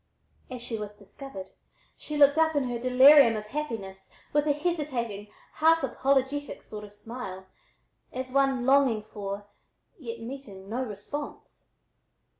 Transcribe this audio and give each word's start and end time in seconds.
As 0.49 0.63
she 0.63 0.79
was 0.79 0.97
"discovered" 0.97 1.51
she 1.95 2.17
looked 2.17 2.39
up 2.39 2.55
in 2.55 2.63
her 2.63 2.79
delirium 2.79 3.35
of 3.37 3.45
happiness 3.45 4.11
with 4.33 4.47
a 4.47 4.51
hesitating, 4.51 5.27
half 5.53 5.83
apologetic 5.83 6.63
sort 6.63 6.83
of 6.83 6.91
smile, 6.91 7.45
as 8.11 8.31
one 8.31 8.65
longing 8.65 9.03
for, 9.03 9.45
yet 9.99 10.19
meeting, 10.21 10.67
no 10.67 10.83
response. 10.83 11.67